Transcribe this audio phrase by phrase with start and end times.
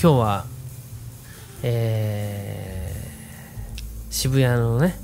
[0.00, 0.44] 今日は
[1.62, 2.98] えー
[4.10, 4.96] 渋谷のね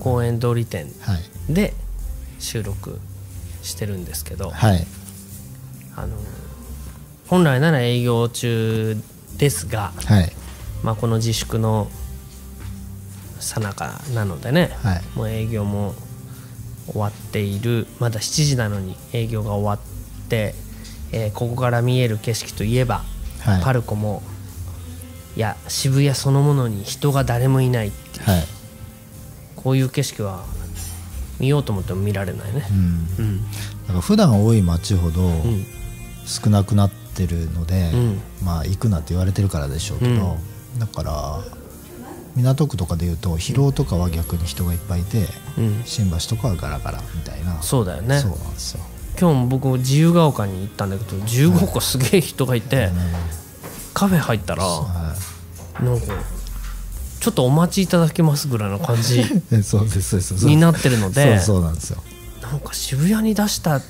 [0.00, 1.52] 公園通り店はい。
[1.52, 1.74] で
[2.38, 2.98] 収録
[3.62, 4.86] してるんですけど、はい。
[5.94, 6.16] あの
[7.28, 8.96] 本来なら営業中
[9.36, 10.32] ですが、はい。
[10.82, 11.88] まあ、この自粛の
[13.40, 15.02] さなかなのでね、はい。
[15.16, 15.94] もう営業も
[16.88, 20.54] 終わっているまだ7時なのに営業が終わって、
[21.12, 23.02] えーここから見える景色といえば、
[23.40, 23.62] はい。
[23.62, 24.22] パルコも
[25.36, 28.18] いや渋谷そのものに人が誰もいないって。
[28.18, 28.44] いうはい。
[29.56, 30.44] こういう景色は
[31.38, 32.66] 見ようと思っても見られないね。
[32.70, 32.74] う。
[32.74, 32.76] ん。
[33.18, 33.42] うん。
[33.42, 33.48] だ
[33.88, 35.66] から普段多い街ほどうん。
[36.24, 38.20] 少なくなってるので、うん。
[38.42, 40.38] まあ行くなって言われてるからでしょうけど、
[40.78, 41.40] だから
[42.34, 47.62] 港区とかでいうと広尾とかは逆に人がいっぱいいてうん、新橋とかはガラガラみたいな。
[47.62, 48.18] そうだよね。
[48.18, 48.80] そうなんですよ、
[49.18, 52.90] 今日も僕自由が丘に行ったんだけど自由が丘すげえ人がいて、
[53.94, 55.14] カフェ入ったらは
[55.80, 56.06] なんか
[57.20, 59.18] ちょっとお待ちいただけますぐらいの感じ
[60.46, 62.02] になってるのでそうなんですよ。
[62.42, 63.80] なんか渋谷に出した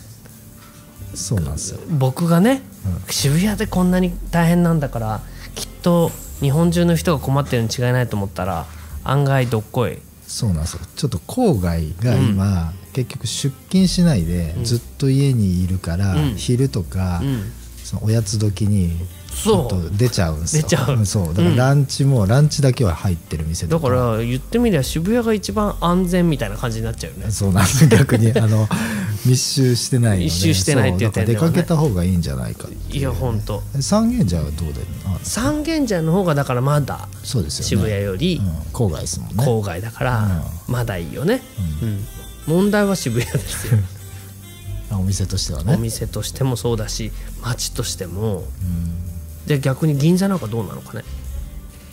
[1.15, 1.81] そうなんですよ。
[1.91, 2.63] 僕がね、
[3.11, 5.21] 渋谷でこんなに大変なんだから
[5.55, 8.67] きっと日本中の人が困ってるに違いないと思ったら
[9.05, 9.99] 案外どっこい。
[10.27, 10.81] そうなんですよ。
[10.97, 16.35] ちょっと郊外が今、結局出勤しないでずっと家にいるから、うん。
[16.37, 17.53] 昼とか、うん。
[17.85, 18.97] そのおやつ時に
[19.43, 20.63] ちょっと出ちゃうんですよ。
[20.63, 21.01] 出ちゃう。
[21.01, 21.35] んそう。
[21.35, 27.31] だからランチも、ランチだけは入ってる店だから言ってみりゃ渋谷が一番安全みたいな感じになっちゃうよね。
[27.31, 28.69] そうなんです逆にあの
[29.27, 30.25] 密集してないので。
[30.25, 32.97] 密集してないっていう点ではね出かけた方がいいんじゃないかいう。
[32.97, 33.63] いやほんと。
[33.81, 37.69] 三軒茶はどうであ三軒茶の方がだからまだそうですよね。
[37.69, 39.45] 渋谷よりうん、郊外ですもんね。
[39.45, 41.43] 郊外だからまだいいよね、
[41.83, 42.05] うん。
[42.47, 43.79] 問題は渋谷ですよ。
[44.91, 48.45] あお店としてはおね、店としてもそうだし街としても。
[48.63, 49.06] うん、
[49.47, 51.05] で逆に銀座なんかどうなのかね。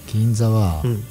[0.07, 1.03] 銀座は、うん。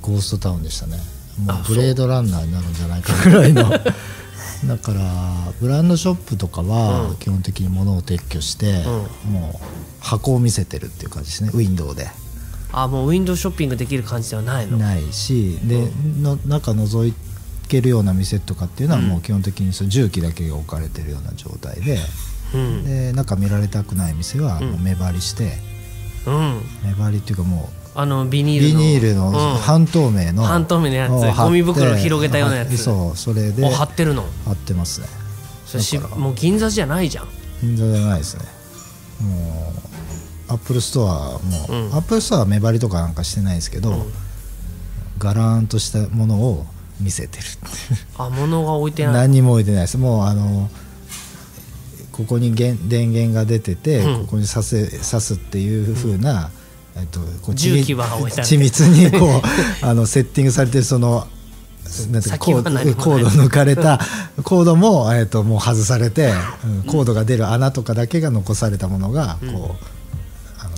[0.00, 0.98] ゴーストタウンでしたね。
[1.44, 1.68] もあう。
[1.68, 3.62] ブレードランナーになるんじゃないかぐらいの。
[4.66, 7.16] だからブランドショップとかはうん。
[7.16, 8.84] 基本的に物を撤去して、
[9.30, 9.66] もう
[10.00, 11.50] 箱を見せてるっていう感じですね。
[11.52, 12.10] ウィンドウで。
[12.76, 14.78] あもうウィンドウショッピングできる感じではないの？
[14.78, 15.88] ないしで、
[16.20, 17.12] の中覗
[17.68, 22.00] けるような店とかっていうのはもう基本的にその重機だけが置かれてるような状態で,、うん
[22.84, 25.58] で中見られたくない店はもう目張りして、
[26.26, 26.62] うん。
[26.84, 28.78] 目張りっていうかもあのビうニールの。
[28.80, 29.34] ビニールのうん。
[29.58, 31.36] 半透明の、半透明のやつ。
[31.36, 32.76] ゴミ袋広げたようなやつ。
[32.76, 34.24] そうそれでを貼ってるの？
[34.44, 35.06] 貼ってますね。
[35.66, 37.28] それしもう銀座じゃないじゃん。
[37.62, 38.44] 銀座じゃないですね。
[39.20, 39.72] も
[40.48, 41.94] うアップルストアも、うん。
[41.94, 44.06] アップルストアは目張りとかなんかしてないですけど、
[45.18, 46.66] ガラーンとしたものを
[47.00, 47.44] 見せてる
[48.18, 49.14] あ物が置いてない。
[49.14, 49.98] 何にも置いてないです。
[49.98, 50.68] もうあの
[52.14, 54.20] ここに源電源が出てて、うん。
[54.26, 56.50] ここに刺せ刺すっていう風な、
[56.96, 59.42] えっと、こう緻密にこう
[59.84, 61.26] あのセッティングされてるその
[62.10, 64.00] なんてコードコード抜かれた
[64.44, 66.32] コードも、えっと、もう外されて、
[66.64, 66.82] うん。
[66.84, 69.94] コードが出る穴とかだけが残されたものがこう、うん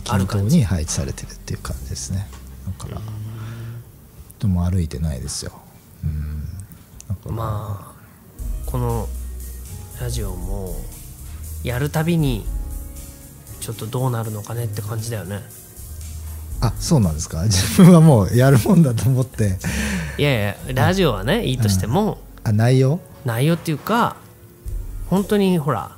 [0.08, 2.28] あの均等に配置されてるっていう感じですね。
[2.66, 3.00] だから
[4.38, 5.52] でも歩いてないですよ、
[6.04, 9.08] うん、まあこの
[10.00, 10.76] ラジオも
[11.66, 12.46] やるたびに
[13.60, 15.42] ちょっとどうなるのかねって感じだよね。
[16.60, 17.42] あそうなんですか？
[17.50, 19.58] 自分はもうやるもんだと思って。
[20.16, 23.00] いやいやラジオはねいいとしてもあ内容？
[23.24, 24.16] 内容っていうか
[25.10, 25.90] 本当にほら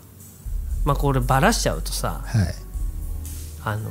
[0.84, 2.54] まあこれバラしちゃうとさはい。
[3.64, 3.90] あの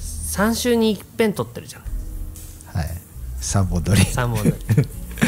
[0.00, 1.82] 3週に一遍撮ってるじゃん。
[2.74, 2.90] はい。
[3.38, 4.54] サボドリ3本で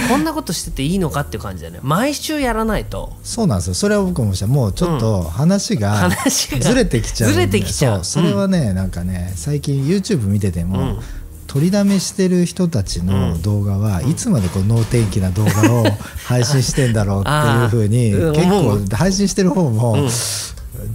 [0.09, 1.81] こんなことしてていいのかっていう感じだよね。
[1.82, 3.12] 毎週やらないと。
[3.22, 3.75] そうなんですよ。
[3.75, 4.47] それは僕もした。
[4.47, 6.09] もうちょっと話が
[6.60, 8.04] ずれてきちゃうずれてきちゃう。
[8.04, 11.01] それはね、なんかね最近 YouTube 見てても、うん。
[11.47, 15.86] 取りだめしてる人たちの動画はいつまでこう能天気な動画を
[16.27, 20.09] 配信してんだろうっていうふうに結構配信してる方もうん。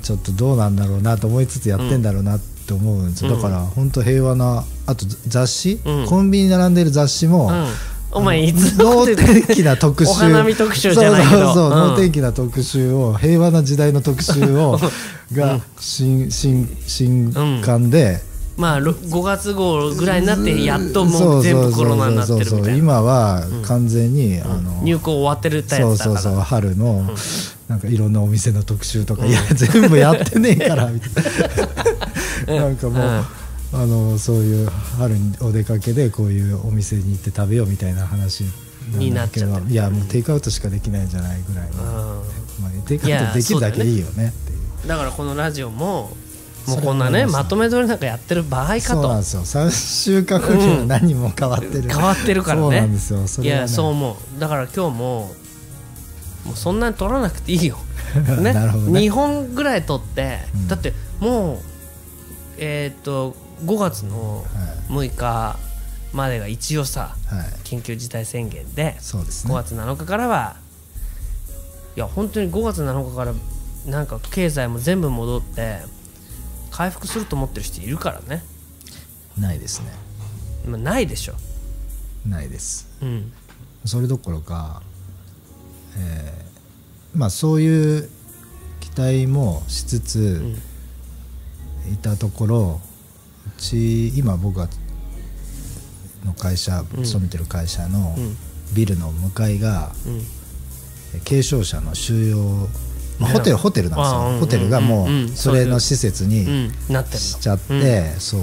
[0.02, 6.06] ちょっとどうなんだろうなと思いつつやってんだろうなって思うんですよ、だから本当平和なあと雑誌、うん。
[6.06, 7.68] コンビニに並んでる雑誌も、うん
[8.12, 11.38] お前いつも能天気な特集お花見特集じゃないけど。
[11.38, 11.90] そうそうそう、うん。
[11.92, 14.80] 能天気な特集を 平和な時代の特集を
[15.34, 18.22] が新新新刊で、
[18.58, 26.20] まあろ5月号ぐらいになってやっともそうう全そうそう部コロナになってるみそうそうたいな今は完全に、あの入校終わってるたやそうつだから。
[26.22, 27.10] そうそう春の、
[27.68, 31.24] なんかいろんなお店の特集とか、いや全部やってねえからみたい
[32.48, 32.56] な。
[32.66, 33.39] なんかもう、うん
[33.72, 38.46] あのそういう春にお出かけでこういうお店に行って食べようみたいな話
[38.98, 39.72] になっちゃってる。
[39.72, 42.24] いやもうテイクアウトしかできないんじゃないぐらいの、うん。
[42.62, 44.54] まあ、テイクアウトできるだけいいよねって。
[44.54, 46.10] いうだからこのラジオも
[46.68, 49.42] もうこんなねまとめ撮りなんかやってる場合かそうなんとですよ。
[49.42, 52.62] 3週間後には何も変わってる、変わってるからね。
[52.62, 53.28] そうなんですよ。
[53.28, 54.40] そいれは、ね、やそう思う。
[54.40, 55.32] だから今日も
[56.46, 57.78] もうそんなに撮らなくていいよ、
[58.16, 58.54] ね。
[58.54, 58.60] ね。
[58.60, 60.68] 2本ぐらい撮って、うん。
[60.68, 61.58] だってもう
[62.58, 64.44] えっ、と5月の
[64.90, 65.58] 6日
[66.14, 67.48] までが一応さはい。
[67.64, 69.54] 緊急事態宣言で5そうですね。
[69.54, 70.56] 月7日からは
[71.96, 73.34] いや本当に5月7日から
[73.86, 75.80] なんか経済も全部戻って
[76.72, 78.44] 回復すると思ってる人いるからね。
[79.38, 79.92] ないですね。
[80.66, 81.34] まあないでしょ。
[82.28, 82.88] ないです。
[83.02, 83.32] うん。
[83.86, 84.82] それどころか、
[85.98, 88.10] えーまあそういう
[88.80, 90.62] 期待もしつつん。
[91.94, 92.89] いたところ、う
[93.60, 94.68] ち今僕が
[96.26, 97.04] の会社うん。
[97.04, 98.38] 勤めてる会社のうん。
[98.74, 100.22] ビルの向かいがうん。
[101.26, 102.68] 軽症者の収容、
[103.20, 104.34] まあ、ホテルホテルなんですあーうん。
[104.36, 105.10] よホテルがもうん。
[105.10, 105.26] うん。
[105.26, 106.72] うそれの施設うに
[107.14, 108.42] しちゃって、そう。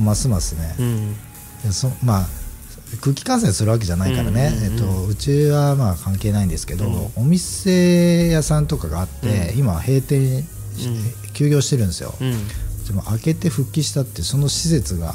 [0.00, 1.14] ますますね、のうん。
[1.64, 2.26] でそまあ
[3.00, 4.72] 空気感染するわけじゃないからね、うんうんうん。
[4.74, 10.42] えっと、うちはまあ関係ないんですけど、お店屋さんとかがあって、今閉店
[10.76, 10.90] し
[11.32, 12.34] 休業してるんですよ、うん
[12.86, 15.14] でも開けて復帰したってその施設が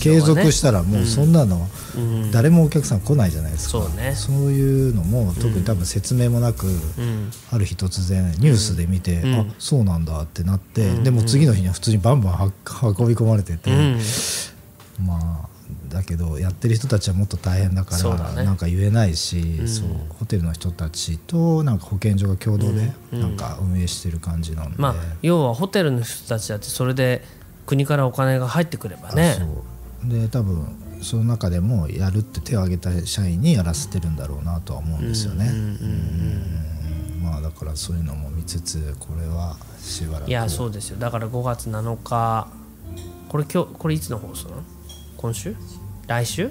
[0.00, 2.30] 継続したらもうそんなのうん。
[2.30, 4.14] 誰もお客さん来ないじゃないですか、そうね。
[4.14, 7.30] そういうのも特に多分説明もなく、うん。
[7.50, 9.34] ある日突然ニュースで見て、うん。
[9.34, 11.04] あそうなんだってなって、うん。
[11.04, 14.00] でも次の日には普通にバンバンは運び込まれてて、うん。
[15.04, 15.57] まあ
[15.88, 18.44] だけどやってる人たちはもっと大変だからね。
[18.44, 19.68] なんか言えないし、ん。
[19.68, 19.88] そう
[20.18, 23.20] ホテルの人たちとなんか保健所が共同でうん。
[23.20, 27.22] なんか運営してる感じなんで、まあ要はホテルの人たちだってそれで
[27.66, 29.36] 国からお金が入ってくればあね
[30.04, 30.68] で多分
[31.02, 35.48] その中でもやるって手を挙げた社員にやらせてるんだろうなとは思うんですよね。
[35.48, 35.68] うんうんうん
[37.16, 37.22] うん。
[37.22, 40.28] まあだからそういうのも見つつこれはしばらく。
[40.28, 40.98] いやそうですよ。
[40.98, 42.48] だから5月7日。
[43.28, 44.62] これ今日これいつの放送なの？
[45.18, 45.54] 今週？
[46.06, 46.50] 来週？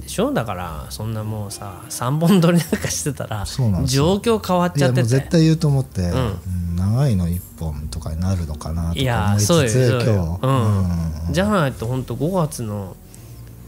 [0.00, 0.30] でしょ？
[0.32, 3.44] だからそんなもうさ3本撮りなんかしてたら
[3.84, 4.20] 状よ。
[4.20, 5.02] 況変わっちゃってて。
[5.04, 6.12] 絶対言うと思って、ん。
[6.12, 10.38] うん長いの1本とかになるのかなといやか思いつそうよつそうよ。
[10.38, 11.32] 今日、うん。
[11.32, 12.94] じゃないと本当5月の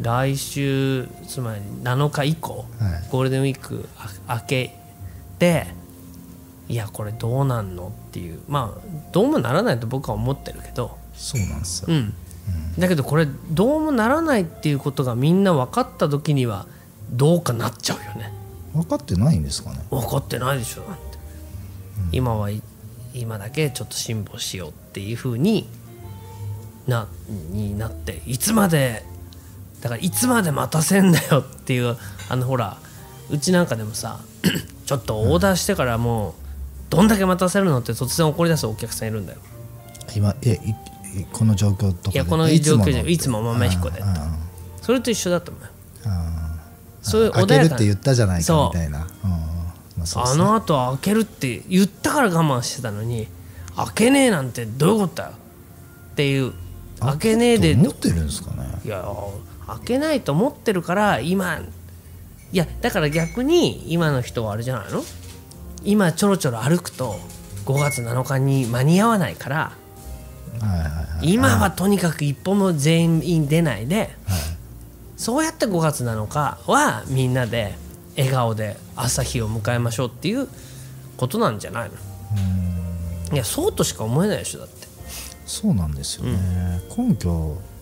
[0.02, 3.08] 来週つまり7日以降、はい。
[3.10, 3.88] ゴールデンウィーク
[4.26, 4.76] あ明け
[5.38, 5.66] て
[6.68, 8.40] いやこれどうなんのっていう。
[8.46, 8.80] まあ
[9.12, 10.98] どうもならないと僕は思ってるけど。
[11.14, 12.14] そうなんですよ、うん、
[12.78, 16.66] だけどこれどうもならないっていうことがみんな分かった時には
[17.10, 18.32] どうかなっちゃうよね。
[18.72, 19.80] 分かってないんですかね。
[19.90, 21.18] 分かってないでしょだって、
[22.12, 22.62] 今はい
[23.14, 25.68] 今だけちょっと辛抱しようっていうふうに
[26.86, 27.08] な
[27.50, 29.02] になっていつまで
[29.80, 31.96] だからいつまで待たせんだよっていう
[32.28, 32.78] あのほら
[33.30, 34.20] うちなんかでもさ
[34.86, 36.32] ちょっとオーダーしてからもう
[36.90, 39.38] どんだけ待たせるのって突然怒り出すお客さんいるんだよ。
[40.16, 40.58] 今え
[41.32, 43.08] この状況とかでいやこの状況じゃの。
[43.08, 44.38] いつも豆彦でああ
[44.82, 45.64] それと一緒だと思う
[47.02, 47.68] そういう開穏やかな。
[47.68, 49.30] けるって言ったじゃないかみたいな、うん。
[49.30, 53.28] まああのあと開けるって言ったから我慢してたのに
[53.76, 55.34] 開けねえなんてどういうことだよ
[56.12, 56.52] っていう。
[57.00, 57.74] 開けねえで。
[57.74, 58.80] と思ってるんですかね。
[58.84, 59.08] いや
[59.66, 61.58] 開けないと思ってるから今
[62.52, 65.04] いやだから逆に今の人はあれじゃないの？
[65.84, 67.20] 今ちょろちょろ歩くと
[67.66, 69.72] 5月7日に間に合わないから
[71.22, 74.10] 今はとにかく一歩も全員出ないで
[75.16, 77.74] そうやって5月7日はみんなで
[78.16, 80.48] 笑顔で朝日を迎えましょうっていう
[81.16, 83.34] ことなんじゃないの？
[83.34, 84.86] いやそうとしか思えないでしょだって。
[85.46, 87.77] そうなんですよね、根拠まあ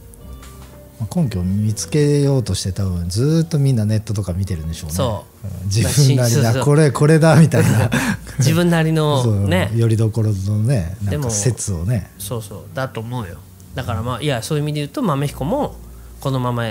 [1.15, 5.51] 根拠を見つけようとして多分ずーっとみんなネットとか見てるんでしょうね。
[5.67, 7.91] 自分なりそうそうなこれこれだみたいな。
[8.39, 9.71] 自分なりのね。
[9.75, 12.11] よりどころのねなでもんか説をね。
[12.19, 13.37] そうそうだと思うよ。
[13.75, 15.77] だからまあいやそういう意味で言うと豆彦も
[16.21, 16.65] このまま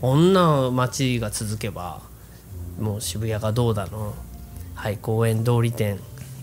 [0.00, 2.00] こんな街が続けば
[2.80, 4.14] もう渋谷がどうだの。
[4.74, 5.98] はい公園通り店。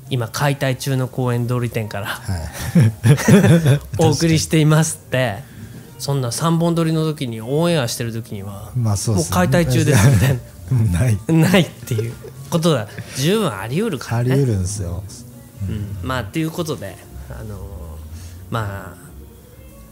[0.10, 2.42] 今解体中の公園通り店からはい。
[4.00, 5.55] お送りしていますって
[5.98, 9.22] そんな3本撮りの時にオンエアしてる時にはまあそうね。
[9.22, 10.40] もう解体中ですみたい
[10.72, 11.20] うん ない。
[11.28, 12.14] な ないっていう
[12.50, 12.88] ことが
[13.18, 14.34] 十分あり得るからね。
[14.34, 15.04] あり得るんですよ。
[15.68, 16.98] うん、まあっていうことで
[17.30, 17.60] あのー
[18.52, 18.96] ま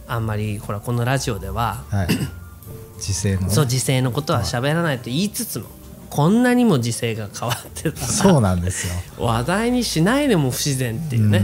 [0.07, 2.07] ああんまりほらこのラジオでははい。
[3.00, 3.50] 時勢のね。
[3.50, 5.65] そう時勢のことは喋らないと言いつつも
[6.13, 8.93] こんなにも時勢が変わってたそうなんですよ。
[9.17, 11.43] ら話題にしないでも不自然っていうね。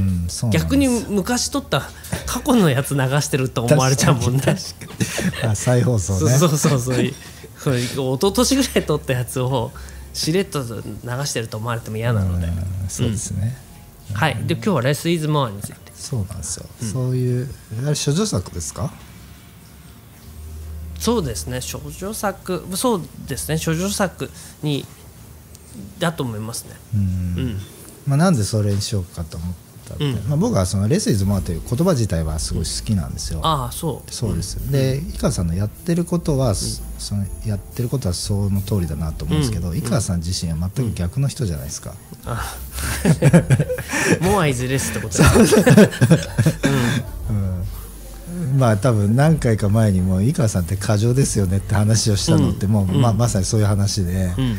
[0.52, 1.90] 逆に昔撮った
[2.28, 4.44] 過去のやつ流してると思われちゃうもんね。
[5.44, 6.38] あ再放送ね。
[6.38, 7.04] そうそうそうそう。
[7.04, 9.72] 一昨年ぐらい撮ったやつを
[10.14, 10.66] しれっと流
[11.26, 12.54] してると思われても嫌なので、うん
[12.90, 13.58] そうですね、
[14.14, 14.36] はい。
[14.46, 15.92] で今日は「レス・イズ・モア」について。
[15.96, 17.50] そうなんですよ、そういう
[17.86, 18.94] あれ処女作ですか？
[21.00, 21.62] そうですね。
[21.62, 22.64] 少女作。
[22.76, 23.58] そうですね。
[23.58, 24.30] 少女作
[24.62, 24.86] に
[26.00, 26.72] だと思いますね。
[26.96, 27.02] うん。
[27.02, 27.04] う
[27.48, 27.60] ん。
[28.08, 29.54] まあ、なんでそれにしようかと思っ
[29.88, 30.30] たって、うん。
[30.30, 34.14] まあ、僕はその「レスイズ・モア」という言葉自体はすごい好きなんですよ、ああそう。
[34.14, 39.78] そうです、で井川さんのやってることは、そのやってることはその通りだなと思うんですけど、うん。
[39.78, 42.56] 井川さん自身は全く逆の人じゃないですか、あ
[44.22, 45.18] モアイズレスってこと
[48.60, 53.02] まあ多分何回か前にも井川さんって過剰ですよねって話をしたのってもう、うん。
[53.02, 54.58] まあ、まさにそういう話で、うん。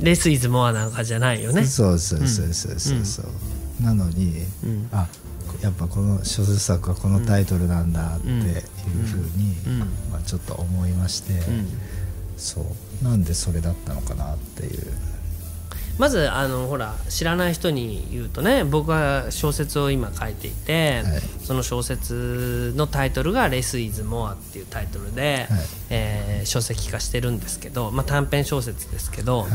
[0.00, 1.64] レス・イズ・モアなんかじゃないよね。
[1.64, 4.88] そうそうそうそうそうそう、なのに、うん。
[4.92, 5.08] あ
[5.62, 8.62] やっぱこの小説作はこのタイトルなんだっていう
[9.04, 9.78] ふうに、うん。
[10.12, 11.66] まあ、ちょっと思いまして、うん。
[12.36, 12.60] そ
[13.02, 13.04] う。
[13.04, 14.92] なんでそれだったのかなっていう
[15.98, 21.22] まずあのほら知らない人に言うとね僕は小説を今書いていて、はい。
[21.42, 25.60] その小説のタイトルが「レス・イズ・モア」っていうタイトルで、はい。
[25.90, 29.50] えー書籍化してるんですけど、まあ、短編小説ですけど、はい。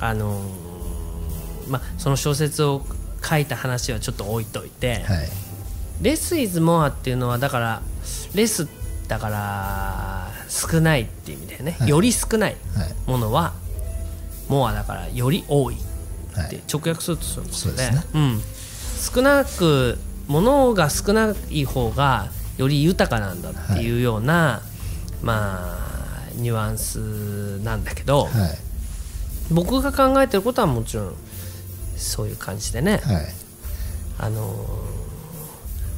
[0.00, 2.84] あのーまあ、その小説を
[3.24, 5.28] 書いた話はちょっと置いといて、はい。
[6.02, 7.82] レス・イズ・モアっていうのはだから
[8.34, 8.68] レス
[9.08, 11.88] だから少ないっていう意味でね、はい。
[11.88, 12.94] より少ないはい。
[13.06, 13.54] ものは
[14.48, 15.76] モアだからより多い。
[16.34, 16.46] はい。
[16.46, 18.02] って直訳するとそういうことね。
[18.14, 18.42] うん、
[19.14, 24.62] 少なくものが少ない方がより豊かなんだっていうような、
[25.22, 25.86] まあ
[26.34, 28.30] ニュアンスなんだけど、はい。
[29.50, 31.14] 僕が考えてることはもちろん
[31.96, 33.26] そういう感じでね、はい。
[34.18, 34.96] あのー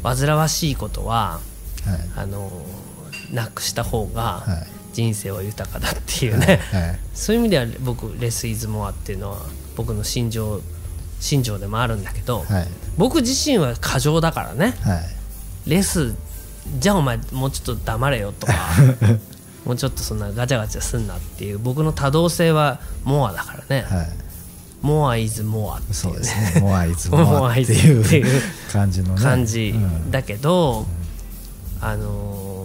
[0.01, 1.41] 煩わしいことは
[1.85, 2.11] はい。
[2.17, 9.39] あのーなくした方がはい人生は豊かだっていうね、はいそういう意味では僕レス・イズ・モアっていうのは
[9.77, 10.61] 僕の心情
[11.21, 12.69] 心情でもあるんだけど、はい。
[12.97, 14.75] 僕自身は過剰だからね。
[14.83, 14.97] は
[15.67, 15.71] い。
[15.71, 16.15] レス
[16.81, 18.55] じゃあお前もうちょっと黙れよとか
[19.65, 24.09] もうちょっとそんなガチャガチャすんなっていう僕の多動性はモアだからね、はい。
[24.83, 26.61] モアイズモアっていうですね。
[26.61, 29.21] モアイズモモアってい いうう感じのね。
[29.23, 30.11] 感じうん。
[30.11, 30.87] だけど、
[31.81, 32.59] あのー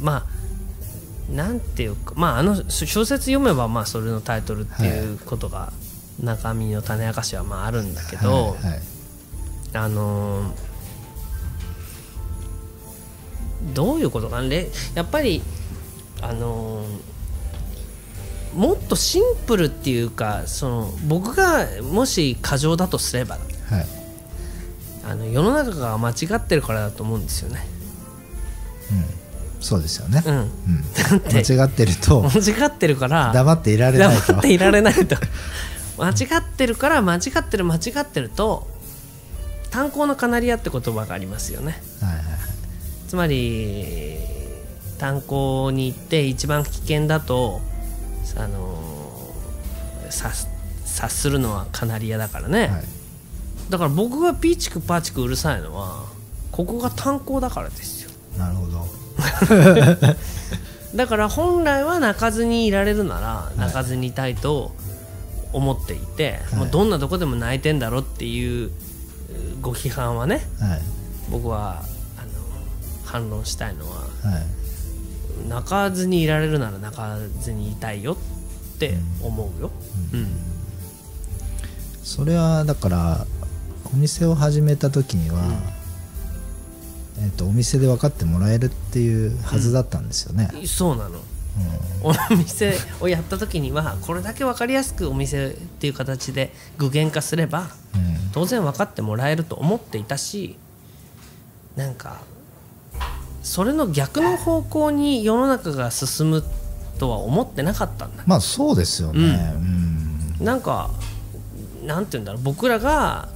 [0.00, 0.37] まあ
[1.30, 5.72] なんていうかまああの小説読めばまあそれのタイトルっていうことが
[6.22, 8.80] 中身の種明かしはまああるんだけど、はいはい。
[9.74, 10.68] あのー
[13.74, 14.48] どういうことかな？
[14.48, 15.42] れやっぱり
[16.22, 16.88] あのー
[18.54, 23.40] もっとシンプルっていうかその僕がもし過剰だとすればは
[23.80, 23.86] い。
[25.04, 27.66] あの世の中が間違ってるからだと思うんですよね。
[28.90, 29.17] うん
[29.60, 30.22] そうですよね。
[30.24, 30.48] うん、うん。
[31.20, 34.26] て間違ってると間違ってるから黙っていられないと。
[34.28, 35.16] 黙っていられないと。
[35.98, 38.68] 間違ってるから間違ってる間違ってると
[39.70, 41.80] 炭鉱のカナリアって言葉がありますよね。
[42.00, 42.24] はいはい
[43.08, 44.18] つまり
[44.98, 47.62] 炭鉱に行って一番危険だと
[48.36, 48.78] あの
[50.10, 50.34] 察
[50.84, 52.84] 察するのはカナリアだからね、はい。
[53.70, 56.04] だから僕がピーチクパーチクうるさいのは
[56.52, 58.10] ここが炭鉱だからですよ。
[58.36, 58.86] なるほど
[60.94, 63.58] だから本来は泣かずにいられるならい。
[63.58, 64.72] 泣かずにいたいと
[65.52, 66.58] 思っていて、はい。
[66.60, 68.70] もうどんなとこでも泣いてんだろっていう
[69.60, 70.80] ご批判はねはい。
[71.30, 71.82] 僕は
[72.16, 72.30] あの
[73.04, 75.48] 反論したいのははい。
[75.48, 79.70] 泣かずにいられるなら泣かずにいたいよって思うよ。
[80.12, 80.28] うん。
[82.02, 83.26] それはだから
[83.92, 85.42] お店を始めた時には、
[87.22, 91.18] えっとお店で分かってもらえるっていうはずだったんですよね、そうなの。
[92.02, 98.30] お店をやった時にはこれだけ分かりやすくお店っていう形で具現化すればうん。
[98.32, 100.56] 当然分かってもらえると思っていたし
[101.74, 102.20] なんか
[103.42, 106.44] それの逆の方向に世の中が進む
[106.98, 108.22] とは思ってなかったんだ。
[108.26, 109.58] まあそうですよね、う
[110.42, 110.44] ん。
[110.44, 110.90] なんか
[111.84, 112.42] なんて言うんだろう。
[112.42, 113.28] 僕らが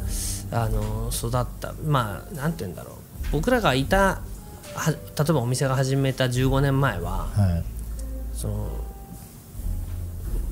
[0.52, 2.94] あの育ったまあなんて言うんだろう
[3.32, 4.20] 僕らがいた
[4.74, 4.96] は例
[5.28, 7.64] えばお店が始めた15年前ははい。
[8.34, 8.68] その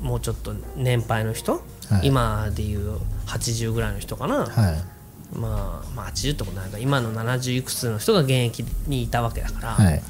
[0.01, 2.07] もうちょっと年配の人、はい。
[2.07, 5.37] 今でいう80ぐらいの人かな、はい。
[5.37, 6.79] まあ、まあ80ってことないか。
[6.79, 10.03] 今の70いくつの人が現役にいたわけだから、はい。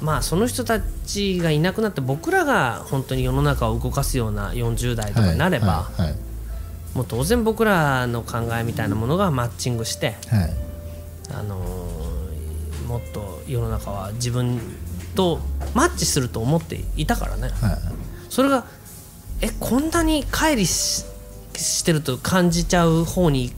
[0.00, 5.90] まあその人たちがいなくなって僕らが本当に世の中を動かすような40代とかになれば、
[6.94, 10.63] もう当然僕らの考えみたいなものがマッチングして、はい
[11.30, 12.24] あのー
[12.84, 14.60] もっと世の中は自分
[15.14, 15.40] と
[15.74, 17.48] マッチすると思っていたからね。
[17.48, 17.52] はい。
[18.28, 18.66] それが
[19.40, 21.04] えこんなに乖離し
[21.56, 23.52] してると感じちゃう方に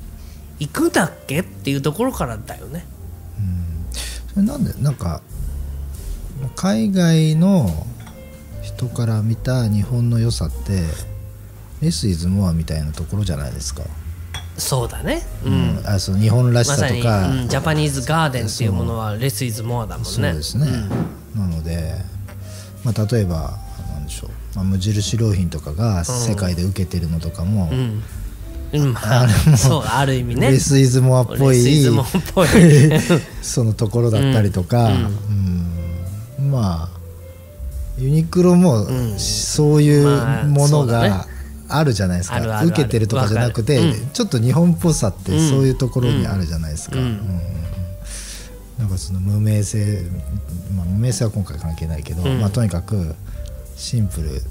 [0.58, 2.86] 行くんだっけっていうところからだよね。
[4.32, 5.22] それなんでなんか
[6.54, 7.68] 海外の
[8.62, 10.82] 人から見た日本の良さって
[11.80, 13.82] レス・イズ・モアみたいなところじゃないですか、
[14.58, 15.76] そうだね、ううん。
[15.76, 20.10] んあその日本らしまさとか、うんジャパニーズガーデンっていうものはレス・イズ・モアだもんね。
[20.10, 20.66] そうですね、
[21.34, 21.94] なので、
[22.84, 23.58] まあ、例えば
[23.92, 28.02] なんでしょう、まあ、無印良品とかが世界で受けてるのとかも、うん。
[28.72, 30.50] うんまあ、そうある意味ね。
[30.50, 31.56] レス・イズ・モアっぽい
[33.42, 34.90] そのところだったりとか、
[36.38, 36.50] うん。
[36.50, 36.96] まあ
[37.98, 39.18] ユニクロもん。
[39.18, 41.26] そういうまあものが
[41.68, 44.10] あるじゃないですか、受けてるとかじゃなくて、うん。
[44.10, 46.96] ちょっと日本っぽさってそういうところにあるじゃないですか。
[48.78, 50.02] なんかその無名性、
[50.76, 52.40] まあ、無名性は今回関係ないけど、うん。
[52.40, 53.14] まあ、とにかく
[53.76, 54.42] シンプル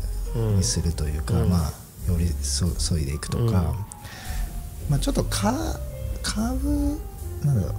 [0.55, 1.49] にするというか、うん。
[1.49, 3.51] まあ、よりそそいでいくとか、うん。
[3.51, 5.79] まあ、ちょっとか
[6.23, 6.99] 株
[7.43, 7.75] なんだろう。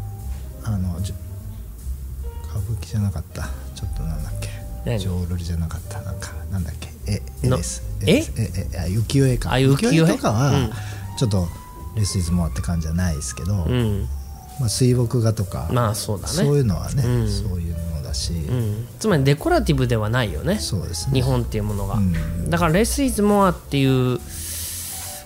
[0.64, 1.12] あの歌
[2.54, 3.42] 舞伎じゃなかった。
[3.74, 4.48] ちょっとなんだっけ。
[4.84, 4.98] 何？
[4.98, 6.00] 浄瑠璃じゃなかった。
[6.00, 8.22] なんかなんだっけええのですええ
[8.88, 10.70] 浮世絵か浮世絵とかは、
[11.18, 11.48] ちょっと
[11.96, 14.08] レスイズモアって感じじゃないですけど、うん
[14.60, 21.98] まあ、水墨画とか、まあそうだねそういうのはね、そういうものだし、うん、つまりデコラティブではないよねそうです日本っていうものが、
[22.48, 24.18] だからレス・イズ・モアっていう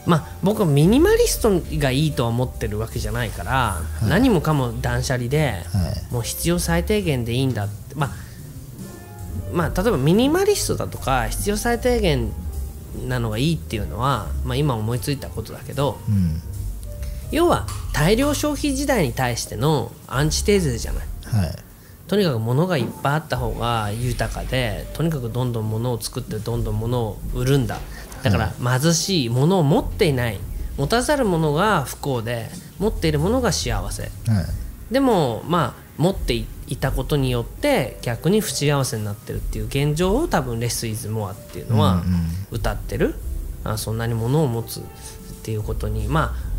[0.06, 8.10] まあ僕はミニマリストがいいとは思ってるわけじゃないから、何もかも断捨離で、はいもう必要最低限でいいんだってまあ
[9.52, 12.32] まあ例えばミニマリストだとか必要最低限
[13.06, 16.42] なのがいいっていうのは、まあ、今思いついたことだけどうん。
[17.30, 21.06] 要は大量消費時代に対してのアンチテーゼじゃない。
[21.24, 21.56] はい。
[22.08, 27.78] とにかく物がいっぱいあった方が豊かでとにかくどんどん物を作ってどんどん物を売るんだ。
[28.24, 30.38] だから貧しい物を持っていない
[30.76, 34.02] 持たざる者が不幸で持っている者が幸せ。
[34.02, 34.12] はい。
[34.92, 42.26] でもまあ持っていたことによって逆に不幸せになってるっていう現状を多分レス・イズ・モアっていうのはうんうん。
[42.52, 43.14] 歌ってる、
[43.64, 44.82] あそんなに物を持つっ
[45.42, 46.06] ていうことに。
[46.08, 46.50] まあ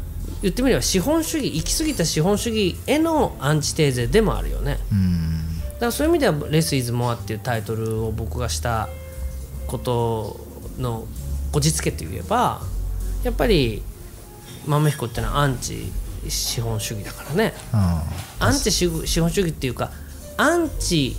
[0.42, 4.80] 言ってみれば資本主義行き過ぎた資本主義へのアンチテーゼでもあるよね。
[4.92, 5.60] うん。
[5.74, 8.90] だからそういう意味では「レス・イズ・モア」っていうタイトルを僕がした
[9.68, 10.40] こと
[10.78, 11.06] の
[11.52, 12.62] こじつけといえば
[13.24, 13.82] やっぱり
[14.66, 15.92] 豆彦っていうのはアンチ
[16.28, 17.54] 資本主義だからね。
[17.72, 18.04] あ
[18.40, 19.92] アンチ資資本主義っていうか
[20.42, 21.16] アンチ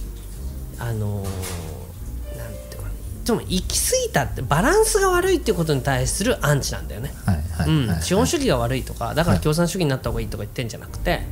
[0.79, 2.91] あのーなんていうかな
[3.25, 7.15] でも行き過ぎたってバランスが悪いっていうことに対するアンチなんだよね。
[7.27, 7.69] あはいはい。
[7.69, 7.89] うん。
[7.89, 11.23] はい資本主義が悪いとかだから共産主義になった方がいいとか言ってんじゃなくて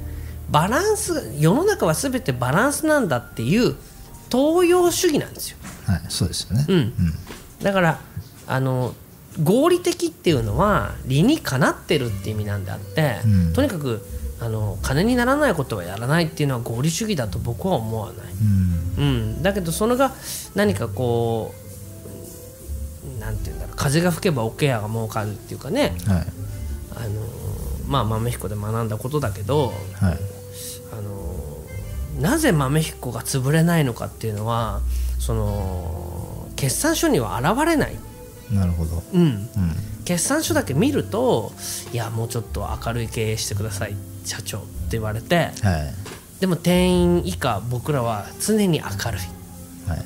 [0.50, 3.74] バランスが世の中は全てバランスなんだっていう
[4.30, 5.58] 東洋主義なんですよ。
[5.86, 6.66] はいそうですよね。
[6.68, 6.92] うん。
[7.62, 8.00] だから
[8.46, 8.94] あの
[9.42, 13.52] 合理的っていうのは理にかなってるって意味なんであって、うん。
[13.52, 14.04] とにかく
[14.40, 18.16] あの金にならないことはやらないっていうのは合理主義だと僕は思わない。
[18.98, 19.04] うん。
[19.04, 19.06] う
[19.38, 20.12] ん、だけどそれが
[20.54, 21.54] 何かこ
[23.16, 23.76] うなんていうんだろう。
[23.76, 25.94] 風が吹けば桶屋が儲かるっていうかね。
[26.06, 26.26] はい。
[26.96, 27.22] あの
[27.86, 30.18] まあ豆彦で学んだことだけどはい。
[30.92, 34.80] あのなぜ豆彦が潰れないのかっていうのは
[35.18, 37.96] その決算書には現れない、
[38.50, 39.02] なるほど。
[39.12, 39.48] うん、うん。
[40.10, 41.52] 決算書だけ見ると
[41.92, 43.94] いやもうちょっと明るい経営してください
[44.24, 45.50] 社長って言われてはい。
[46.40, 49.88] でも店員以下僕らは常に明るい。
[49.88, 50.00] はい。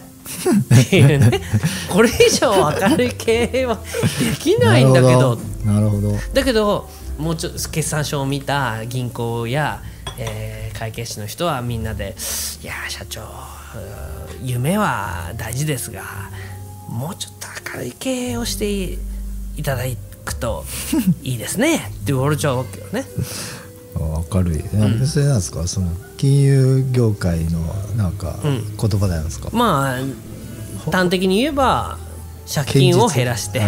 [0.84, 1.40] っていうね。
[1.88, 2.52] これ以上
[2.90, 5.38] 明るい経営はできないんだけど。
[5.64, 6.12] なるほど。
[6.32, 9.80] だけどもうちょっと決算書を見た銀行や、
[10.18, 12.16] えー会計士の人はみんなで
[12.62, 13.22] 「いやー社長
[14.42, 16.02] 夢は大事ですが
[16.88, 17.46] もうちょっと
[17.76, 18.98] 明るい経営をしてい
[19.56, 19.84] いただ
[20.24, 20.64] くと
[21.22, 23.06] いいですね」って言われちゃうわけよね。
[23.96, 25.66] あ明るい、えそれなんですか？
[25.66, 27.60] その金融業界の
[27.96, 28.76] なんかうん。
[28.76, 31.98] 言葉なんですか、まあ端的に言えば
[32.52, 33.60] 借金を減らして。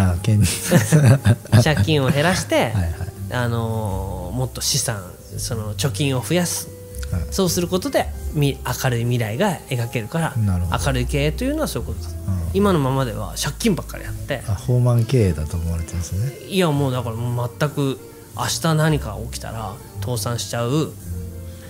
[1.63, 2.93] 借金を減らして、 はいはい。
[3.31, 5.01] あのーもっと資産
[5.37, 6.67] その貯金を増やす。
[7.11, 7.21] はい。
[7.31, 12.13] そうすることでみ明るい未来が描けるからなる明るい経営というのはそういうことだ、うん。
[12.53, 14.43] 今のままでは借金ばっかりやって。
[14.47, 16.33] あ放満経営だと思われてますね。
[16.49, 17.97] いやもうだから全く
[18.39, 20.91] 明日何か起きたら倒産しちゃう。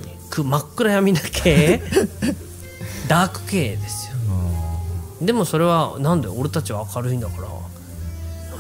[0.04, 1.82] 何く真っ暗闇な経営
[3.08, 4.14] ダーク経営ですよ。
[5.22, 6.28] でもそれはなんで？
[6.28, 7.48] 俺たちは明るいんだから。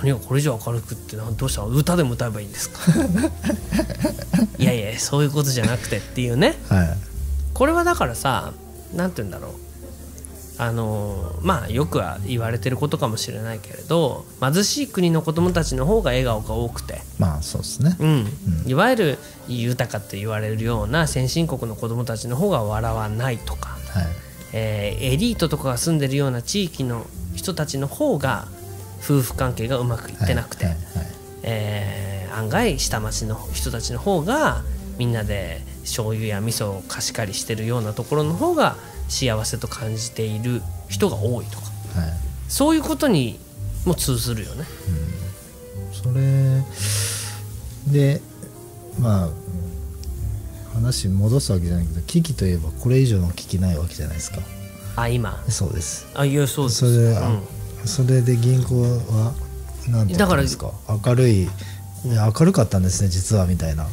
[0.03, 1.61] 何がこれ以上明るくってなどうした？
[1.61, 2.79] の歌でも歌えばいいんですか？
[4.57, 6.57] いやいやそういうことじゃなくてっていうね。
[6.69, 6.97] はい。
[7.53, 8.53] これはだからさ
[8.95, 9.51] 何て言うんだろう
[10.59, 17.95] あのまあよくは言われてることかもしれないけれど貧しい国の子どもたちの方が笑顔が多くて、まあそうですね。
[17.99, 18.27] うん。
[18.65, 19.17] いわゆる
[19.47, 24.05] 豊かって言われるような先進国の子どもたちの方が笑わないとか、はい。
[24.53, 28.47] えーエリートとかが住んでるような地域の人たちの方が
[29.03, 30.83] 夫婦関係がうまくいってなくて、はいはい。
[31.43, 34.61] えー案外下町の人たちの方が
[34.99, 38.75] みんなで醤油や味噌を貸し借りしてるようなところの方が
[39.07, 41.65] 幸せと感じている人が多いとか。
[41.99, 42.09] はい。
[42.09, 42.17] はい
[42.47, 43.37] そういうことに
[43.85, 44.63] も通ずるよね。
[45.91, 46.63] それ。
[47.91, 48.21] で
[49.01, 49.29] まあ
[50.73, 54.37] 話戻すわけじゃないけど危機といえばこれ以上の危機ないわけじゃないですか。
[54.95, 55.43] あ今？
[55.49, 56.07] そうです。
[56.13, 56.77] あいやそうです。
[56.79, 57.41] それうん。
[57.85, 59.33] それで銀行は
[59.89, 60.71] なんて言ったんですか？
[61.05, 61.49] 明るい
[62.05, 63.89] 明るかったんですね実はみたいな。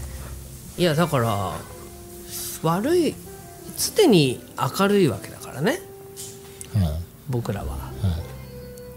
[0.78, 1.54] いやだから
[2.62, 3.16] 悪い
[3.76, 4.40] 常に
[4.78, 5.80] 明るいわけだからね。
[6.74, 7.66] は僕らは。
[8.02, 8.34] いはい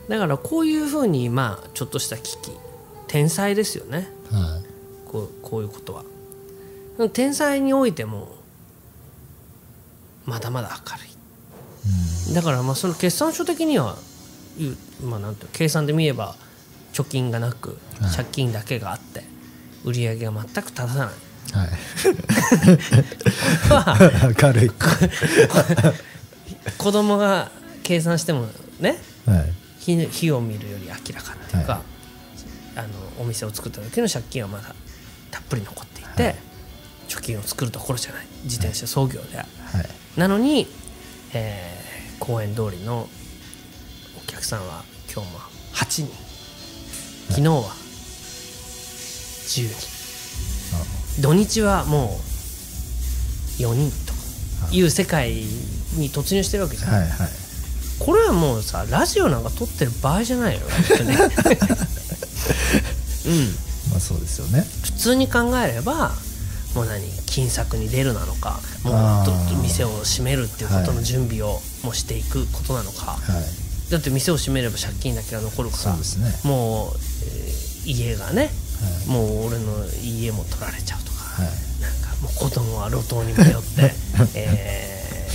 [0.07, 2.51] だからこういうふうにまあちょっとした危機
[3.07, 4.07] 天才ですよね。
[4.31, 4.61] は
[5.05, 6.03] こうこういうことは。
[7.13, 8.29] 天才においても
[10.25, 11.03] まだまだ明る
[12.31, 13.97] い、だからまあその決算書的には
[14.57, 16.35] いうまあなんて計算で見れば
[16.93, 17.77] 貯金がなく
[18.15, 19.23] 借金だけがあって
[19.83, 21.09] 売り上げが全く立たない。
[21.53, 21.69] はい。
[24.43, 24.71] 明るい。
[26.77, 27.51] 子供が
[27.83, 28.47] 計算しても
[28.79, 29.53] ねはい。
[29.79, 31.81] 火火を見るより明らかっていうか、はい。
[32.79, 34.75] あのお店を作った時の借金はまだ
[35.31, 36.35] たっぷり残っていて、はい。
[37.07, 38.25] 貯金を作るところじゃない。
[38.43, 39.43] 自転車操業で、は。
[39.43, 39.47] い。
[40.19, 40.67] なのに、
[41.33, 41.87] えー
[42.19, 43.07] 公園通りの
[44.17, 44.83] お客さんは
[45.13, 45.39] 今日も
[45.73, 46.09] 8人。
[47.29, 47.63] 昨日は
[49.45, 49.96] 10人
[51.19, 52.19] 土日はも
[53.59, 54.19] う4人とか
[54.71, 57.29] いう世界に突入してるわけじゃん、はいはい。
[57.99, 61.17] これはもうさラジオなんか撮ってる場合じゃないよ本当にうん。
[63.89, 64.65] まあそうですよね。
[64.83, 66.11] 普通に考えれば
[66.75, 68.91] もう何金策に出るなのかも
[69.23, 73.91] うと店を閉めるっていうことの準備をもうしていくことなのか、はい。
[73.91, 76.01] だって店を閉めれば借金だけが残るからね。
[76.43, 78.51] もう、えー家がねはい
[79.07, 81.45] もう俺の家も取られちゃうとか、はい。
[81.81, 83.93] なんかもう子供は路頭に迷って、
[84.35, 85.29] え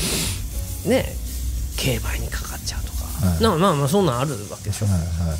[0.84, 1.16] ーね
[1.76, 3.42] 競売にかかっちゃうとか、はい。
[3.42, 5.36] なまあまあそんなんあるわけでしょ、はいは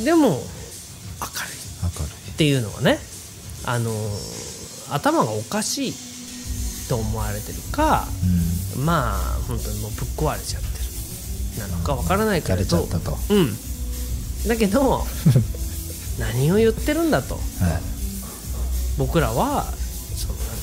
[0.00, 0.04] い。
[0.04, 0.42] でも明るい。
[1.82, 2.98] 明るっていうのはね
[3.64, 3.92] あの
[4.90, 5.94] 頭がおかしい
[6.88, 8.06] と思われてるか
[8.76, 8.84] いうん。
[8.84, 11.68] まあ本当にもうぶっ壊れちゃってる。
[11.68, 12.86] なのかわからないけ枯れれど
[13.30, 13.56] うん。
[14.46, 15.04] だけど
[16.18, 17.36] 何を言ってるんだと。
[17.36, 17.38] い。
[18.98, 19.64] 僕らは
[20.16, 20.62] そのなんて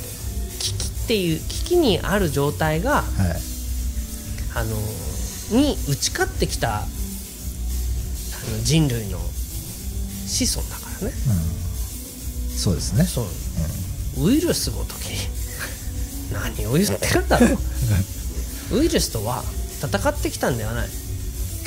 [0.59, 3.05] 危機っていう危機にある状態がはい。
[4.57, 4.75] あの
[5.51, 6.87] に打ち勝ってきたあの
[8.63, 11.13] 人類の子孫だからね。
[12.49, 12.57] うん。
[12.57, 13.03] そうですね。
[13.03, 14.27] そう。
[14.27, 15.09] ウイルスごとき
[16.31, 17.47] 何を言ってるんだろ
[18.71, 19.43] う ウイルスとは
[19.81, 20.89] 戦ってきたんではない。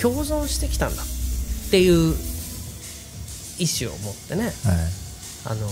[0.01, 2.15] 共存してきたんだっていう
[3.59, 4.53] 意思を持ってねはい。
[5.47, 5.69] あの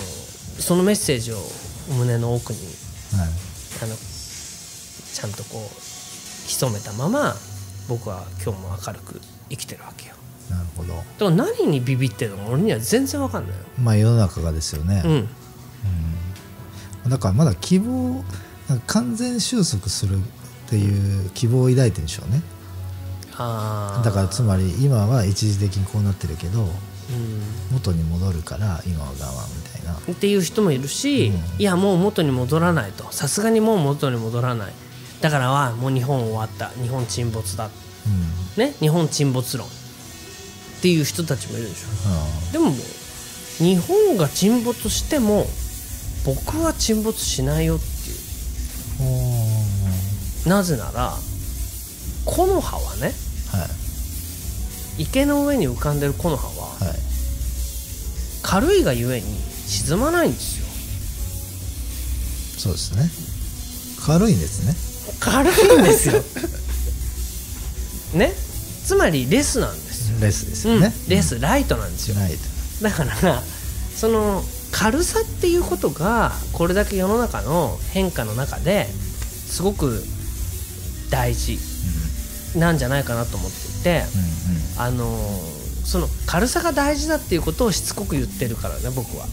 [0.59, 1.37] そのメッセージを
[1.99, 3.29] 胸の奥にはい。
[3.83, 7.35] あのちゃんとこう潜めたまま
[7.89, 9.21] 僕は今日も明るく
[9.51, 10.15] 生きてるわけよ。
[10.51, 10.95] なるほど。
[10.95, 13.57] だから何にビビってるのか俺には全然わかんない。
[13.57, 15.29] よまあ世の中がですよね、うん。
[17.11, 18.25] だからまだ希望
[18.87, 20.21] 完全収束するっ
[20.69, 22.43] ていう希望を抱いてるんでしょうね。
[23.37, 24.05] あー。
[24.05, 26.71] だからつまり今は一時的にこうなってるけどうん
[27.73, 29.95] 元に戻るから今は我慢みたいな。
[29.95, 31.61] っていう人もいるし、うん。
[31.61, 33.11] いやもう元に戻らないと。
[33.13, 34.73] さすがにもう元に戻らない。
[35.21, 36.69] だからはもう日本終わった。
[36.83, 37.67] 日本沈没だ。
[37.67, 38.63] うん。
[38.63, 38.75] ね？
[38.81, 39.67] 日本沈没論。
[39.67, 42.71] っていう人たちもいるでしあょでも
[43.59, 45.47] 日本が沈没しても
[46.25, 47.89] 僕は沈没しないよってい
[49.01, 51.15] あうなぜなら
[52.27, 53.15] 木の葉はね
[53.51, 53.86] はい
[54.99, 56.99] 池の上に浮かんでる木の葉ははい。
[58.43, 59.27] 軽いがゆえに
[59.67, 60.67] 沈まないんですよ。
[62.59, 63.11] そうですね。
[64.05, 64.75] 軽いんですね。
[65.21, 66.23] 軽いんですよ。
[68.19, 68.33] ね？
[68.85, 70.75] つまりレスなんですよ、レスですうん。
[70.77, 72.15] よね、レスライトなんですよ。
[72.17, 72.85] ライト。
[72.85, 73.43] だから
[73.97, 80.05] その軽さっていうことがこれだけ世の中の変化の中ですごく
[81.11, 81.59] 大事
[82.59, 85.17] なんじゃないかなと思っていて、うんあの
[85.87, 89.25] その軽さが大事だっていうことをしつこく言ってるからね僕は。
[89.25, 89.31] うん。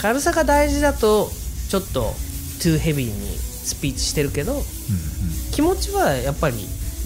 [0.00, 1.28] 軽さが大事だと
[1.68, 2.14] ちょっと
[2.62, 4.64] トゥーヘビーにスピーチしてるけどうんうん。
[5.50, 6.56] 気持ちはやっぱり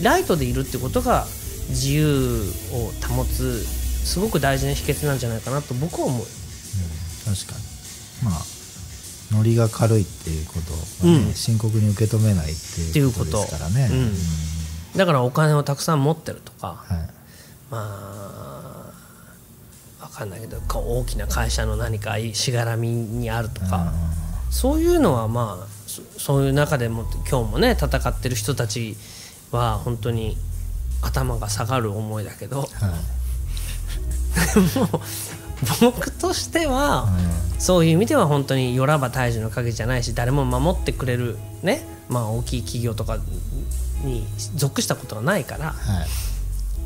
[0.02, 1.26] ライトでいるってことが
[1.70, 6.26] 自由を保つすごく大事な秘訣なんじゃないかなと僕は思う。
[7.24, 7.58] 確か
[8.22, 8.30] に。
[8.30, 8.44] まあ
[9.32, 10.54] ノリが軽いっていうこ
[11.00, 11.34] とを、ねうん。
[11.34, 12.54] 深刻に受け止めないっ
[12.92, 13.88] ていうことですからね。
[13.90, 14.12] うん
[14.96, 16.98] だからお金をたくさん持ってるとかはい。
[17.70, 18.92] ま
[20.00, 23.92] あ分かんないけど大きな会社の何かしがらみにあるとか
[24.50, 28.96] そういうのはまあそそういう中でも今日もね戦ってる人たち
[29.52, 30.36] は本当に
[31.02, 32.62] 頭が下がる思いだけど。
[32.62, 32.70] はい。
[34.78, 35.00] もう
[35.80, 37.08] 僕としては、
[37.58, 43.18] そういう意味では本当によらば大樹の影じゃないし誰も守ってくれるねまあ大きい企業とか
[44.02, 46.06] に属したことがないからはい。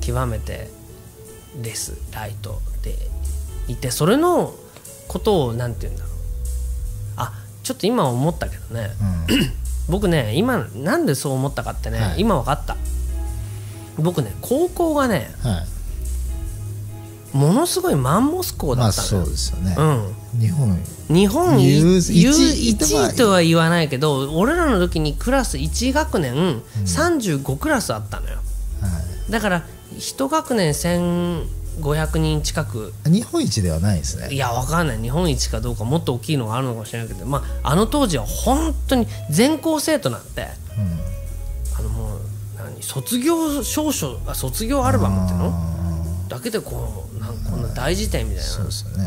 [0.04, 0.68] 極めて
[1.62, 2.96] レスライトで
[3.68, 4.52] いてそれの
[5.08, 6.12] ことをなんて言うんだろう。
[7.16, 7.32] あ
[7.62, 8.90] ちょっと今思ったけどね。
[9.88, 12.20] 僕ね今なんでそう思ったかってね、はい。
[12.20, 12.76] 今分かった。
[13.96, 15.66] 僕ね高校がねうんはい
[17.34, 20.40] ものすごいマンモス校まあだったのよ、そうですよね、うん。
[20.40, 20.78] 日本。
[21.08, 28.36] 日本優優一位1位とは言わないけど俺らの時にクラス1学年35クラスあったのよ。
[28.36, 28.42] は
[29.28, 29.64] だから
[29.96, 32.94] 1学年1500人近く。
[33.06, 34.32] い、日本一ではないですね。
[34.32, 34.98] いやわかんない。
[35.02, 40.46] 日本一かどうかもっと大きいのがあるのかもしれないけど、まあ、あの当時は本当に全校生徒なんて
[41.76, 42.18] あのもう
[42.56, 45.50] 何卒業証書あ卒業アルバムっていうの？
[45.52, 45.74] あ
[46.28, 47.03] だけでこう
[47.54, 48.52] こ大辞典みたいな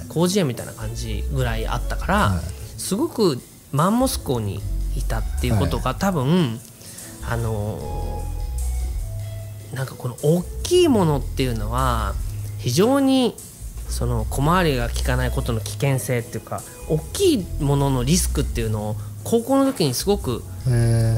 [0.10, 2.80] 広辞苑みたいな感じぐらいあったから、はい。
[2.80, 3.40] すごく
[3.72, 4.62] マンモス校に
[4.96, 6.60] いたっていうことが、多分
[7.30, 8.38] あのー
[9.74, 12.14] なんかこの大きいものっていうのは
[12.58, 13.36] 非常に
[13.90, 20.44] その小回りが利かないことの危険性っていうか大きいもののリスクっていうのを高校の時にすごく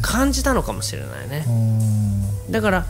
[0.01, 1.45] 感じたのかもしれないね。
[1.47, 1.51] う。
[1.51, 2.51] ん。
[2.51, 2.85] だから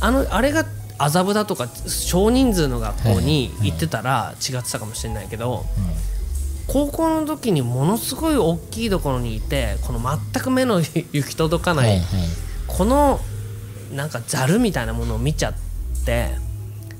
[0.00, 0.64] あのあれが
[0.98, 5.64] 麻布だとか少人数の学校にはい行ってたら違ってたかもしれないけど、
[6.66, 12.00] 高校の時にものすごい大きいところにいてこの全く目の行き届かない、
[12.66, 13.20] この
[13.92, 15.54] なんかざるみたいなものを見ちゃっ
[16.04, 16.30] て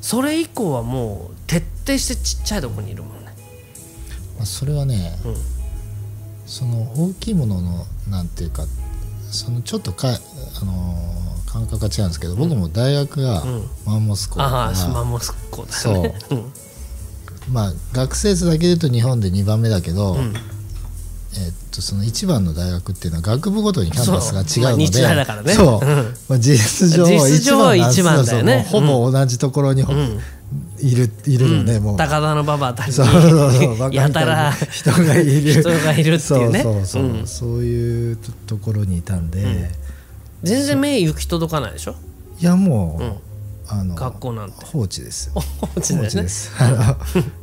[0.01, 3.33] それ以降はもう徹底してちっちゃいところにいるもんね。
[4.37, 5.37] まあ、それはね、うん。
[6.47, 8.67] その大きいもののなんていうか
[9.31, 13.69] そのちょっとか、あのー感覚が違うんですけど僕も大学がうん。
[13.87, 16.15] マンモス校だから、ああマンモス校だよね。
[16.31, 16.35] う。
[16.35, 16.53] ん。
[17.53, 20.35] まあ学生数だけで言うと日本で2番目だけど、うん。
[21.37, 25.53] えっとその1番の大学っていうのは学部ごとにキャンパスが違うのでそうまあだからね。
[25.53, 26.15] そう、うん。
[26.29, 28.67] まあ、実質上実質上は一番だよね。
[28.69, 29.87] ほぼ同じところに、ん。
[30.81, 31.97] いるいるのね、もう。
[31.97, 33.91] 高田の馬場あたりに。
[33.91, 34.53] に やたら。
[34.53, 36.63] 人がいる人がいるっていうね。
[36.63, 37.27] そうそうそう、うん。
[37.27, 39.71] そういうとところにいたんで、
[40.45, 41.95] 全然目行き届かないでしょ？
[42.41, 43.13] いやもう、うん。
[43.67, 44.65] あの学校なんて。
[44.67, 45.41] 放置です 放
[45.77, 46.53] 置です。
[46.61, 46.97] あの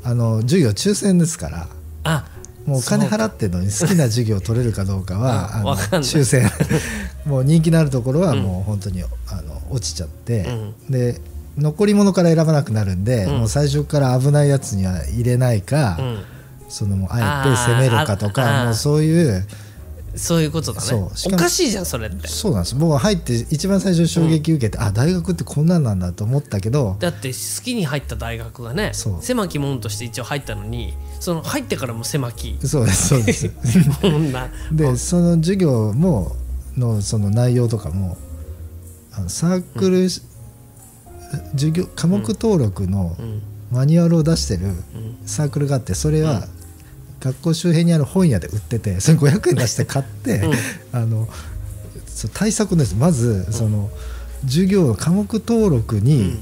[0.03, 1.67] あの授業抽選ですから。
[2.03, 2.25] あ
[2.65, 6.49] もうお金払ってるのに好きな授業を取れるかどうかは、うんあの抽選。
[7.25, 9.07] もう人気のあるところはもう本当にあ
[9.41, 10.47] の落ちちゃって、
[10.87, 11.19] で
[11.57, 13.39] 残り物から選ばなくなるんで、うん。
[13.39, 16.19] もう最初から危ないやつには入れないか、うん。
[16.69, 18.65] そのもうあえて攻めるかとかー。
[18.65, 19.43] もうそういう
[20.15, 20.87] そういうことだね。
[20.87, 21.17] そう。
[21.17, 22.27] しかもおかしいじゃんそれって。
[22.27, 22.75] そうなんです。
[22.75, 32.57] 僕は入って一番最初衝撃受けて、あ大学ってこんなんなんだと思ったけどだって好きに入った大学がね狭き門として一応入ったのにその入ってからも狭き。
[32.65, 33.49] そうですそうです。
[34.71, 36.35] でその授業も
[36.77, 38.17] のその内容とかも
[39.13, 43.41] あのサークル、授業科目登録のうん。
[43.71, 44.75] マニュアルを出してるうん。
[45.25, 46.45] サークルがあってそれは
[47.21, 50.53] 学校周辺にある本屋で売っててそれ500円出して買って、うん。
[50.91, 51.27] あの
[52.33, 53.89] 対策ですまずその
[54.43, 56.37] 授業科目登録に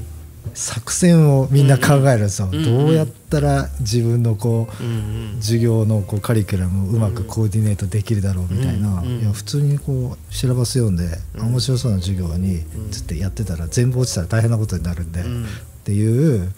[0.54, 2.64] 作戦をみんな考えるんですよ、うん。
[2.64, 5.40] どうやったら自分のこううんうん。
[5.40, 9.06] 授業のこうカリキュラムをうまくコーディネートできるだろうみたいな、うん。
[9.06, 9.20] うん。
[9.20, 11.04] いや普通にこうシラバス読んで、
[11.38, 15.44] 面白そうな授業につってやってたら全部落ちたら大変なことになるんで、ん。
[15.44, 15.46] っ
[15.84, 16.52] ていう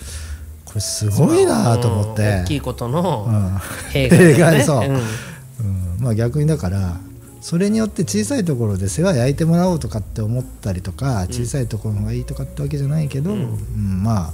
[0.73, 2.23] これすごいなと思って。
[2.23, 3.29] 大きいことの
[4.57, 4.65] ね。
[4.65, 4.89] そう。
[4.89, 4.95] うん。
[4.95, 6.01] うん。
[6.01, 6.97] まあ逆にだから
[7.43, 14.03] それによって小さいところで世話焼いてもらおうとかって思ったりとか小さいところの方がいいとかってわけじゃないけど、うん。
[14.03, 14.33] まあ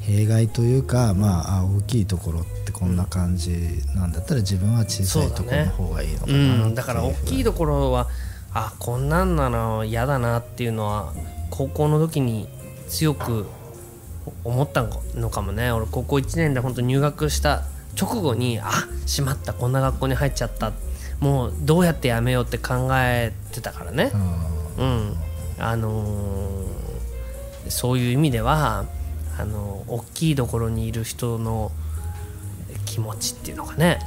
[0.00, 8.08] 弊害というか、まあ、あ大きいところってこんな感じなんだったら自分は小さいところの方がいいのかうなっていうん、だから大きいところは
[8.54, 11.12] あこんなんなの嫌だなっていうのは
[11.50, 12.48] 高校の時に
[12.88, 13.46] 強く
[14.44, 15.70] 思ったのかもね。
[15.70, 17.62] 俺高校1年で本当入学した
[18.00, 18.70] 直後にあ
[19.06, 20.72] しまったこんな学校に入っちゃった。
[21.20, 24.12] もうどうやってやめようって考えてたからね、
[24.76, 25.16] うん、
[25.58, 26.76] あのー
[27.70, 28.86] そういう意味では
[29.38, 31.72] あの大きいところにいる人の
[32.84, 33.98] 気持ちっていうのがね、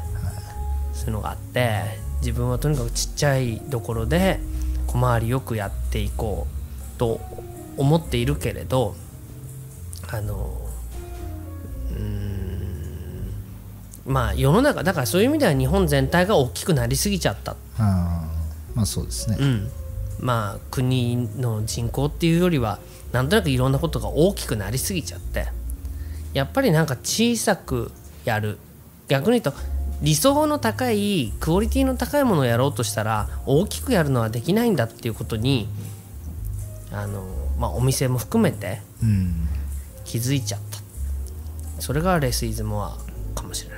[0.93, 1.82] そういうのがあって
[2.21, 4.39] 自分はとにかくちっちゃいところで
[4.88, 6.47] 小回りよくやっていこ
[6.95, 7.19] うと
[7.77, 8.95] 思っているけれど
[10.12, 10.62] あの
[11.91, 13.34] うーん
[14.06, 17.56] まあ世の中だからそういう意味では日本全体が大きくなりすぎちゃった。
[17.78, 19.72] あーまあそうですね、うん、
[20.19, 22.80] まあ国の人口っていうよりは
[23.12, 25.48] なんとなくいろんなことが大きくなりすぎちゃって。
[26.34, 27.91] やっぱりなんか小さく
[28.24, 28.60] やる。
[29.08, 29.60] 逆に言うと
[30.02, 35.67] 理想の高いクオリティの高いものをやろうとしたら大きくやるのはできないんだっていうことに
[36.91, 37.24] あの、
[37.58, 39.50] まあ、お店も含めてうん
[40.10, 40.80] 気づいちゃった。
[41.80, 42.98] それがレスイズモア
[43.36, 43.68] かもしれ